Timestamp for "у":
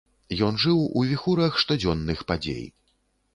1.01-1.03